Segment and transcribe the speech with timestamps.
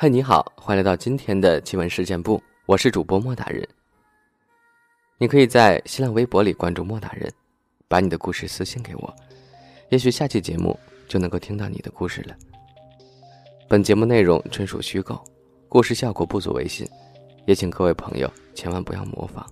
[0.00, 3.68] 嗨，你好，欢迎来到今天的奇闻事件部，我是主播莫大人。
[5.18, 7.28] 你可以在新浪微博里关注莫大人，
[7.88, 9.12] 把你的故事私信给我，
[9.88, 10.78] 也许下期节目
[11.08, 12.36] 就能够听到你的故事了。
[13.68, 15.20] 本节目内容纯属虚构，
[15.68, 16.88] 故事效果不足为信，
[17.44, 19.44] 也请各位朋友千万不要模仿。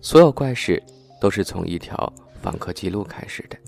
[0.00, 0.80] 所有怪事
[1.20, 3.58] 都是从一条访客记录开始的。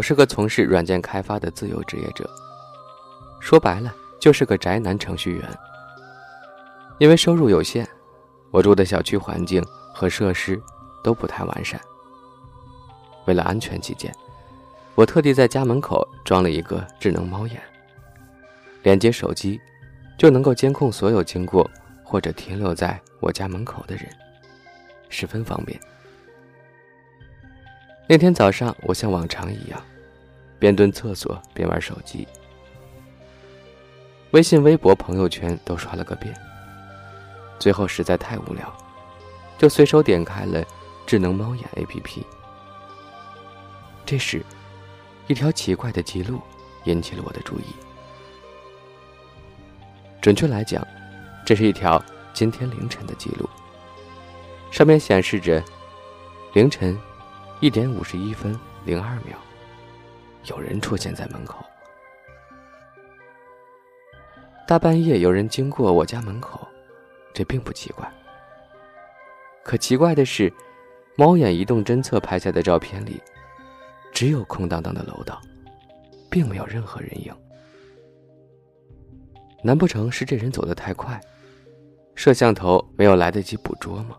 [0.00, 2.26] 我是个从事软件开发的自由职业者，
[3.38, 5.46] 说白了就是个宅男程序员。
[6.96, 7.86] 因为收入有限，
[8.50, 9.62] 我住的小区环境
[9.94, 10.58] 和设施
[11.04, 11.78] 都不太完善。
[13.26, 14.10] 为了安全起见，
[14.94, 17.60] 我特地在家门口装了一个智能猫眼，
[18.82, 19.60] 连接手机
[20.16, 21.70] 就能够监控所有经过
[22.02, 24.06] 或者停留在我家门口的人，
[25.10, 25.78] 十分方便。
[28.10, 29.80] 那天早上，我像往常一样。
[30.58, 32.26] 边蹲厕所边玩手机，
[34.32, 36.34] 微信、微博、朋友圈都刷了个遍。
[37.60, 38.76] 最后实在太无聊，
[39.58, 40.64] 就随手点开了
[41.06, 42.24] 智能猫眼 APP。
[44.04, 44.44] 这时，
[45.28, 46.40] 一条奇怪的记录
[46.86, 47.64] 引起了我的注意。
[50.20, 50.84] 准确来讲，
[51.46, 53.48] 这是一条今天凌晨的记录。
[54.72, 55.62] 上面显示着
[56.54, 56.98] 凌晨
[57.60, 59.36] 一点五十一分零二秒。
[60.46, 61.62] 有人出现在门口。
[64.66, 66.66] 大半夜有人经过我家门口，
[67.34, 68.10] 这并不奇怪。
[69.62, 70.50] 可奇怪的是，
[71.16, 73.20] 猫眼移动侦测拍下的照片里，
[74.10, 75.38] 只有空荡荡的楼道，
[76.30, 77.34] 并没有任何人影。
[79.62, 81.20] 难不成是这人走得太快，
[82.14, 84.16] 摄像头没有来得及捕捉吗？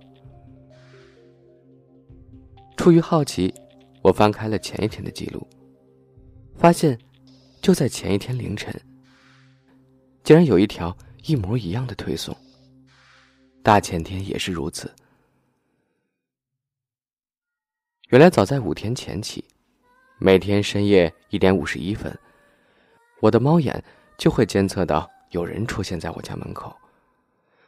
[2.81, 3.53] 出于好奇，
[4.01, 5.47] 我翻开了前一天的记录。
[6.57, 6.97] 发现，
[7.61, 8.73] 就在前一天凌晨，
[10.23, 12.35] 竟然有一条一模一样的推送。
[13.61, 14.91] 大前天也是如此。
[18.09, 19.45] 原来早在五天前起，
[20.17, 22.11] 每天深夜一点五十一分，
[23.19, 23.83] 我的猫眼
[24.17, 26.75] 就会监测到有人出现在我家门口，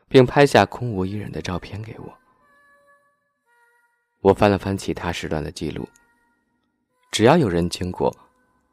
[0.07, 2.12] 并拍下空无一人的照片给我。
[4.23, 5.88] 我翻了翻其他时段的记录，
[7.11, 8.11] 只要有人经过。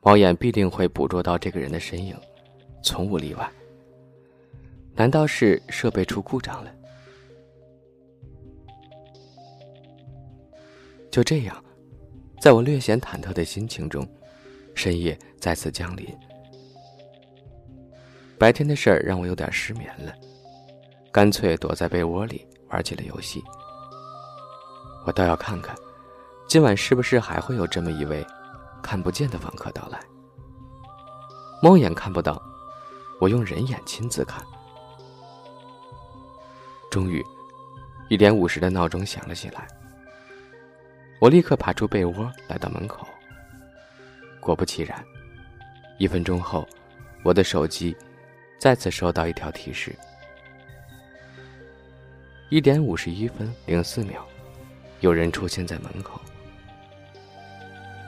[0.02, 2.16] 猫眼必定会捕捉到这个人的身影，
[2.82, 3.52] 从无例外。
[4.94, 6.74] 难道是设备出故障了？
[11.10, 11.62] 就这样，
[12.40, 14.08] 在我略显忐忑的心情中，
[14.74, 16.06] 深夜再次降临。
[18.38, 20.14] 白天的事儿让我有点失眠了，
[21.12, 23.42] 干脆躲在被窝里玩起了游戏。
[25.04, 25.74] 我倒要看看，
[26.46, 28.26] 今晚是不是还会有这么一位。
[28.82, 30.00] 看不见的访客到来，
[31.62, 32.42] 猫眼看不到，
[33.20, 34.42] 我用人眼亲自看。
[36.90, 37.22] 终于，
[38.08, 39.68] 一点五十的闹钟响了起来。
[41.20, 43.06] 我立刻爬出被窝，来到门口。
[44.40, 45.04] 果不其然，
[45.98, 46.66] 一分钟后，
[47.22, 47.94] 我的手机
[48.58, 49.94] 再次收到一条提示：
[52.48, 54.26] 一点五十一分零四秒，
[55.00, 56.20] 有人出现在门口。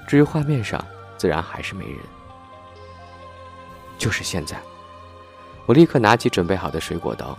[0.07, 0.85] 至于画面上，
[1.17, 1.99] 自然还是没人。
[3.99, 4.61] 就是现在，
[5.67, 7.39] 我立刻拿起准备好的水果刀，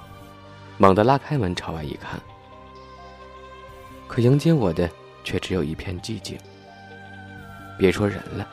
[0.78, 2.19] 猛地拉开门朝外一看。
[4.08, 4.90] 可迎接我的
[5.24, 6.38] 却只有一片寂静。
[7.78, 8.47] 别说人了，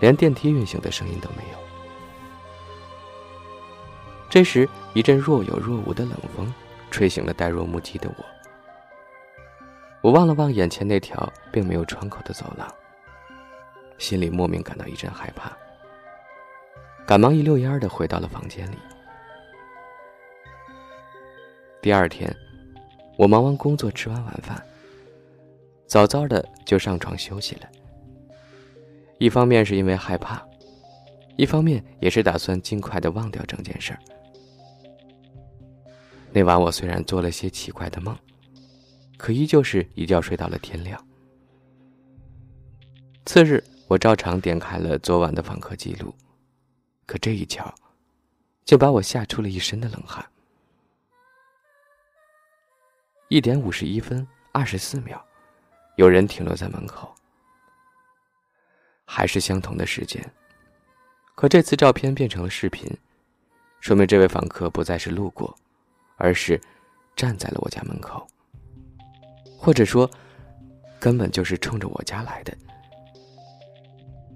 [0.00, 1.58] 连电梯运行的声音都没有。
[4.28, 6.52] 这时，一阵若有若无的冷风
[6.90, 8.24] 吹醒了呆若木鸡的我。
[10.06, 12.72] 我望了望眼前那条并没有窗口的走廊。
[13.98, 15.50] 心里莫名感到一阵害怕，
[17.04, 18.76] 赶忙一溜烟的回到了房间里。
[21.82, 22.32] 第二天，
[23.18, 24.64] 我忙完工作，吃完晚饭，
[25.88, 27.62] 早早的就上床休息了。
[29.18, 30.40] 一方面是因为害怕，
[31.34, 33.98] 一方面也是打算尽快的忘掉整件事儿。
[36.30, 38.16] 那晚我虽然做了些奇怪的梦，
[39.16, 41.06] 可依旧是一觉睡到了天亮。
[43.24, 43.62] 次日。
[43.88, 46.12] 我照常点开了昨晚的访客记录，
[47.06, 47.72] 可这一瞧，
[48.64, 50.28] 就把我吓出了一身的冷汗。
[53.28, 55.24] 一点五十一分二十四秒，
[55.94, 57.14] 有人停留在门口，
[59.04, 60.20] 还是相同的时间，
[61.36, 62.90] 可这次照片变成了视频，
[63.78, 65.56] 说明这位访客不再是路过，
[66.16, 66.60] 而是
[67.14, 68.26] 站在了我家门口，
[69.56, 70.08] 或者说，
[71.00, 72.56] 根本就是冲着我家来的。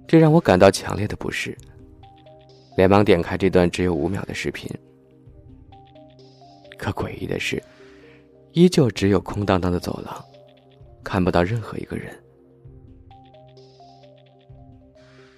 [0.07, 1.57] 这让我感到强烈的不适，
[2.75, 4.69] 连忙点开这段只有五秒的视频。
[6.77, 7.61] 可诡异的是，
[8.51, 10.25] 依旧只有空荡荡的走廊，
[11.03, 12.13] 看不到任何一个人。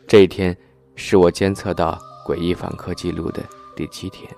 [0.08, 0.56] 这一天
[0.96, 3.44] 是我监测到诡异访客记录的
[3.76, 4.30] 第七天。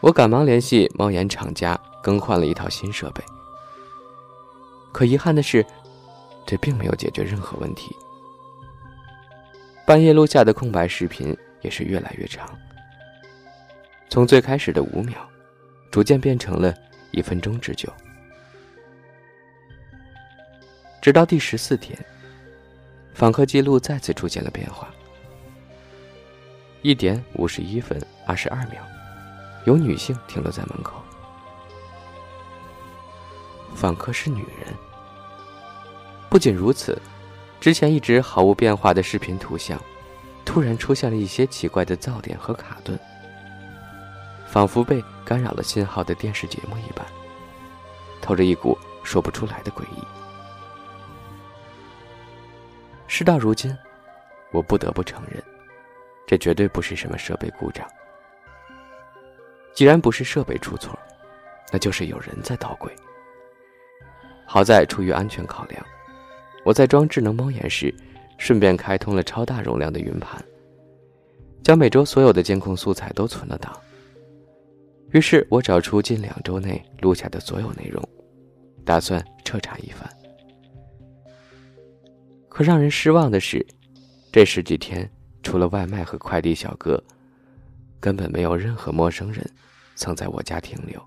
[0.00, 3.22] 我赶忙联系猫眼厂家，更换了一套新设备。
[4.92, 5.64] 可遗憾的是，
[6.44, 7.96] 这并没有解决任何问题。
[9.86, 12.48] 半夜录下的空白视频也是越来越长，
[14.08, 15.18] 从最开始的五秒，
[15.90, 16.74] 逐渐变成了
[17.10, 17.92] 一分钟之久。
[21.00, 21.98] 直到第十四天，
[23.12, 24.88] 访客记录再次出现了变化。
[26.82, 28.82] 一点五十一分二十二秒，
[29.64, 31.01] 有女性停留在门口。
[33.74, 34.74] 访客是女人。
[36.28, 37.00] 不仅如此，
[37.60, 39.80] 之前一直毫无变化的视频图像，
[40.44, 42.98] 突然出现了一些奇怪的噪点和卡顿，
[44.46, 47.06] 仿佛被干扰了信号的电视节目一般，
[48.20, 50.02] 透着一股说不出来的诡异。
[53.06, 53.76] 事到如今，
[54.52, 55.42] 我不得不承认，
[56.26, 57.86] 这绝对不是什么设备故障。
[59.74, 60.98] 既然不是设备出错，
[61.70, 62.90] 那就是有人在捣鬼。
[64.52, 65.82] 好在出于安全考量，
[66.62, 67.90] 我在装智能猫眼时，
[68.36, 70.44] 顺便开通了超大容量的云盘，
[71.64, 73.74] 将每周所有的监控素材都存了档。
[75.12, 78.06] 于是我找出近两周内录下的所有内容，
[78.84, 80.06] 打算彻查一番。
[82.50, 83.66] 可让人失望的是，
[84.30, 85.10] 这十几天
[85.42, 87.02] 除了外卖和快递小哥，
[87.98, 89.50] 根本没有任何陌生人
[89.94, 91.02] 曾在我家停留，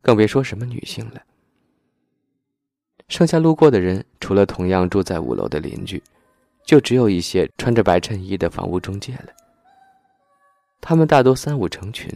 [0.00, 1.20] 更别说什么女性了。
[3.08, 6.02] 剩下路过的人，除了同样住在五楼的邻居，
[6.64, 9.28] 就只有一些穿着白衬衣的房屋中介了。
[10.80, 12.10] 他们大多三五成群，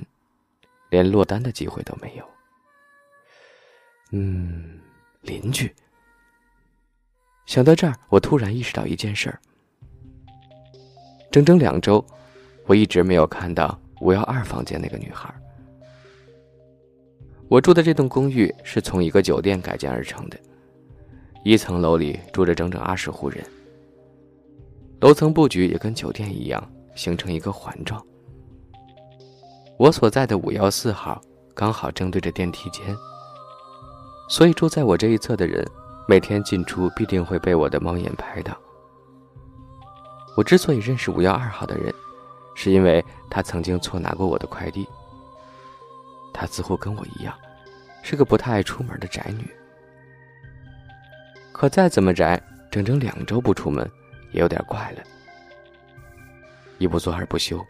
[0.91, 2.25] 连落单的机会都没有。
[4.13, 4.81] 嗯，
[5.23, 5.73] 邻居。
[7.47, 9.41] 想到这儿，我突然意识到一件事儿：
[11.31, 12.05] 整整两周，
[12.67, 15.33] 我一直没有看到五幺二房间那个女孩。
[17.49, 20.39] 我住的这栋公寓是从一个酒店改建而成的。
[21.43, 23.43] 一层楼里住着整整二十户人，
[25.01, 26.63] 楼层布局也跟酒店一样，
[26.95, 28.05] 形成一个环状。
[29.79, 31.19] 我所在的五幺四号
[31.55, 32.95] 刚好正对着电梯间，
[34.29, 35.67] 所以住在我这一侧的人，
[36.07, 38.55] 每天进出必定会被我的猫眼拍到。
[40.37, 41.93] 我之所以认识五幺二号的人，
[42.55, 44.87] 是因为他曾经错拿过我的快递。
[46.35, 47.35] 他似乎跟我一样，
[48.03, 49.51] 是个不太爱出门的宅女。
[51.61, 52.41] 可再怎么宅，
[52.71, 53.87] 整整两周不出门，
[54.33, 55.03] 也有点怪了。
[56.79, 57.63] 一不做二不休，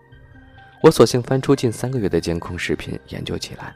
[0.81, 3.75] 我索性翻出近三个月的监控视频研究起来。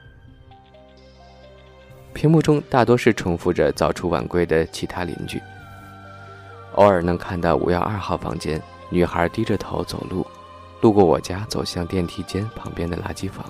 [2.12, 5.42] 屏幕中大多是重复着早出晚归的其他邻居，
[6.74, 10.24] 偶尔能看到五幺二号房间女孩低着头走路，
[10.80, 13.44] 路过我家，走向电梯间旁边的垃圾房，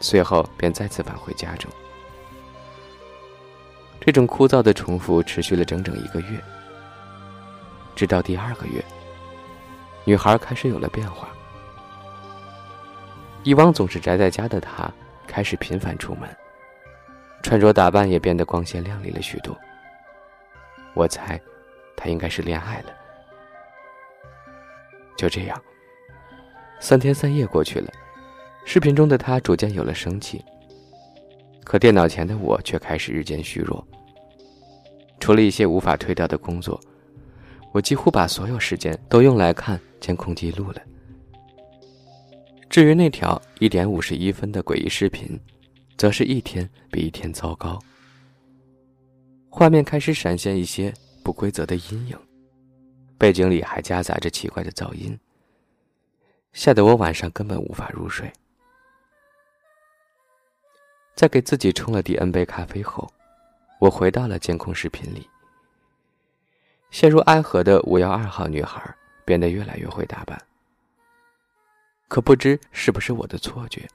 [0.00, 1.70] 随后便再次返回家中。
[4.06, 6.40] 这种枯燥的重复持续了整整一个月，
[7.96, 8.80] 直到第二个月，
[10.04, 11.28] 女孩开始有了变化。
[13.42, 14.88] 以往总是宅在家的她，
[15.26, 16.30] 开始频繁出门，
[17.42, 19.58] 穿着打扮也变得光鲜亮丽了许多。
[20.94, 21.40] 我猜，
[21.96, 22.92] 她应该是恋爱了。
[25.16, 25.60] 就这样，
[26.78, 27.90] 三天三夜过去了，
[28.64, 30.44] 视频中的她逐渐有了生气，
[31.64, 33.84] 可电脑前的我却开始日渐虚弱。
[35.18, 36.80] 除了一些无法推掉的工作，
[37.72, 40.80] 我几乎把所有时间都用来看监控记录了。
[42.68, 45.38] 至于那条一点五十一分的诡异视频，
[45.96, 47.78] 则是一天比一天糟糕。
[49.48, 50.92] 画面开始闪现一些
[51.22, 52.18] 不规则的阴影，
[53.16, 55.18] 背景里还夹杂着奇怪的噪音，
[56.52, 58.30] 吓得我晚上根本无法入睡。
[61.14, 63.10] 在给自己冲了第 N 杯咖啡后。
[63.78, 65.28] 我回到了监控视频里，
[66.90, 68.82] 陷入爱河的五幺二号女孩
[69.24, 70.40] 变得越来越会打扮。
[72.08, 73.86] 可不知是不是我的错觉，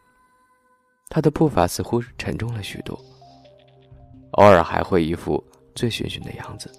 [1.09, 2.93] 她的步伐似乎沉重了许多，
[4.31, 6.71] 偶尔还会一副醉醺醺的样子，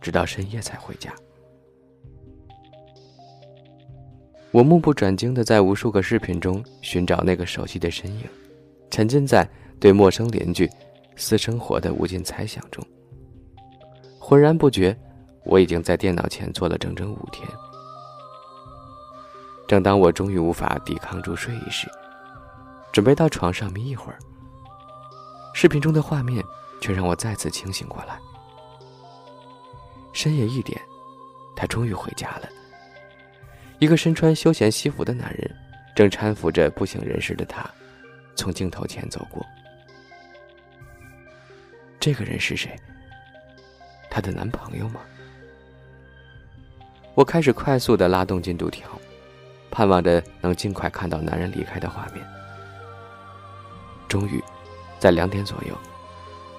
[0.00, 1.12] 直到深夜才回家。
[4.50, 8.24] 我目不转睛的在无数个视频中寻找那个熟悉的身影，
[8.90, 10.70] 沉浸在对陌生邻居。
[11.16, 12.84] 私生活的无尽猜想中，
[14.18, 14.96] 浑然不觉，
[15.44, 17.46] 我已经在电脑前坐了整整五天。
[19.68, 21.88] 正当我终于无法抵抗住睡意时，
[22.92, 24.18] 准备到床上眯一会儿，
[25.54, 26.42] 视频中的画面
[26.80, 28.18] 却让我再次清醒过来。
[30.12, 30.80] 深夜一点，
[31.54, 32.48] 他终于回家了。
[33.78, 35.56] 一个身穿休闲西服的男人，
[35.94, 37.64] 正搀扶着不省人事的他，
[38.34, 39.46] 从镜头前走过。
[42.00, 42.74] 这个人是谁？
[44.10, 45.00] 她的男朋友吗？
[47.14, 48.88] 我开始快速的拉动进度条，
[49.70, 52.24] 盼望着能尽快看到男人离开的画面。
[54.08, 54.42] 终于，
[54.98, 55.76] 在两点左右，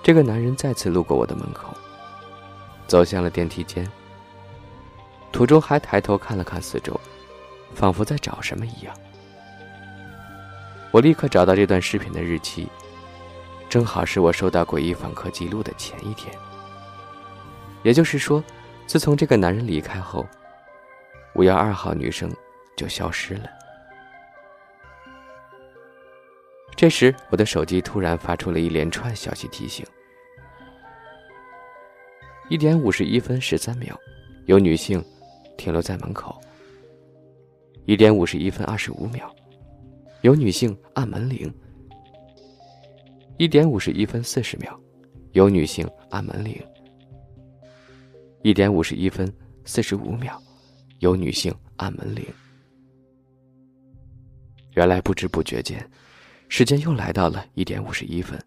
[0.03, 1.75] 这个男人再次路过我的门口，
[2.85, 3.89] 走向了电梯间。
[5.31, 6.97] 途中还抬头看了看四周，
[7.73, 8.95] 仿佛在找什么一样。
[10.91, 12.67] 我立刻找到这段视频的日期，
[13.71, 16.37] 正好是我收到诡异访客记录的前一天。
[17.83, 18.43] 也就是说，
[18.85, 20.27] 自从这个男人离开后，
[21.35, 22.29] 五幺二号女生
[22.75, 23.45] 就消失了。
[26.75, 29.85] 这时，我的手机突然发出了一连串消息提醒：
[32.49, 33.97] 一点五十一分十三秒，
[34.47, 35.01] 有女性
[35.57, 36.33] 停留在门口；
[37.85, 39.33] 一点五十一分二十五秒，
[40.23, 41.49] 有女性按门铃；
[43.41, 44.79] 一点五十一分四十秒，
[45.31, 46.61] 有女性按门铃；
[48.43, 50.39] 一点五十一分四十五秒，
[50.99, 52.23] 有女性按门铃。
[54.75, 55.89] 原来不知不觉间。
[56.49, 58.39] 时间又来到了一点五十一分，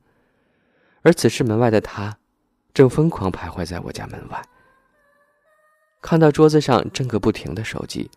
[1.02, 2.16] 而此时门外的他，
[2.72, 4.40] 正疯狂徘徊在我家门外。
[6.00, 8.08] 看到桌子上震个不停的手机，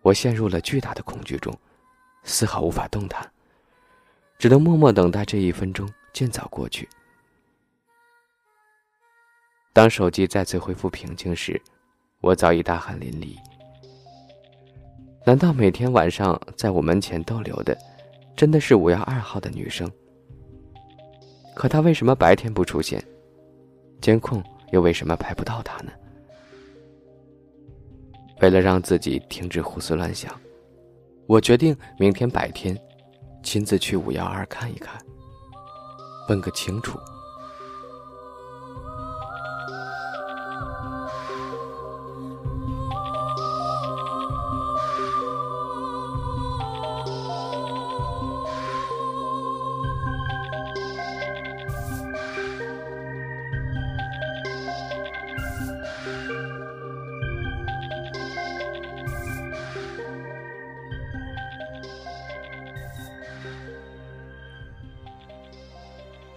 [0.00, 1.56] 我陷入了巨大的恐惧中，
[2.24, 3.30] 丝毫无法动弹，
[4.42, 6.88] 只能默默等待这一分钟尽早过去。
[9.72, 11.62] 当手机再次恢复平静时，
[12.20, 13.36] 我早已大汗淋漓。
[15.24, 17.78] 难道每天晚上在我门前逗留的？
[18.34, 19.88] 真的是五幺二号的女生，
[21.54, 23.00] 可她为什么白天不出现？
[24.00, 25.92] 监控又为什么拍不到她呢？
[28.40, 30.36] 为了让自己停止胡思乱想，
[31.28, 32.76] 我决定明天白天
[33.42, 34.98] 亲自去五幺二看一看，
[36.28, 36.98] 问个清楚。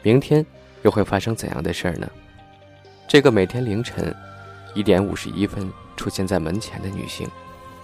[0.05, 0.45] 明天
[0.83, 2.07] 又会发生怎样的事儿呢？
[3.07, 4.15] 这个每天凌晨
[4.75, 7.27] 一点五十一分出现在门前的女性，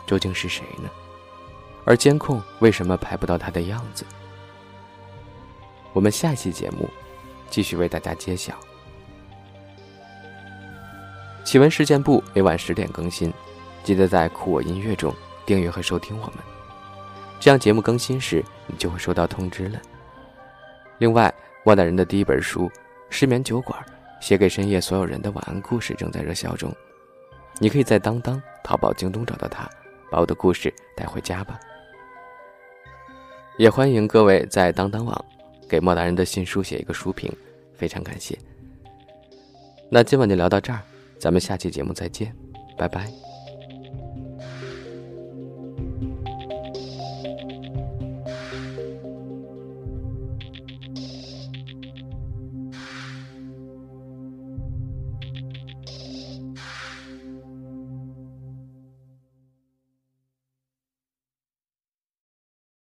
[0.05, 0.87] 究竟是谁呢？
[1.83, 4.05] 而监控为什么拍不到她的样子？
[5.93, 6.87] 我们下期节目
[7.49, 8.53] 继续为大家揭晓。
[11.43, 13.33] 奇闻事件部每晚十点更新，
[13.83, 15.11] 记得在酷我音乐中
[15.43, 16.35] 订阅和收听我们，
[17.39, 19.81] 这样节目更新时你就会收到通知了。
[20.99, 21.33] 另外。
[21.63, 22.67] 莫大人的第一本书
[23.09, 23.79] 《失眠酒馆》，
[24.19, 26.73] 写给深夜所有人的晚安故事正在热销中。
[27.59, 29.69] 你可以在当当、淘宝、京东找到它，
[30.09, 31.59] 把我的故事带回家吧。
[33.57, 35.25] 也欢迎各位在当当网
[35.69, 37.31] 给莫大人的新书写一个书评，
[37.75, 38.35] 非常感谢。
[39.89, 40.81] 那今晚就聊到这儿，
[41.19, 42.35] 咱们下期节目再见，
[42.75, 43.30] 拜拜。